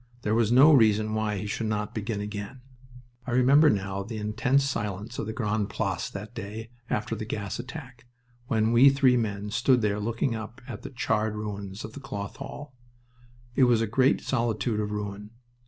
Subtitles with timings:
[0.23, 2.61] There was no reason why he should not begin again...
[3.27, 7.59] I remember now the intense silence of the Grande Place that day after the gas
[7.59, 8.07] attack,
[8.47, 12.37] when we three men stood there looking up at the charred ruins of the Cloth
[12.37, 12.73] Hall.
[13.53, 15.29] It was a great solitude of ruin.